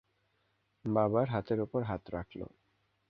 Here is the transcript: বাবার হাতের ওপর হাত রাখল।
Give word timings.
বাবার 0.85 1.27
হাতের 1.29 1.59
ওপর 1.61 1.81
হাত 1.83 2.03
রাখল। 2.13 2.41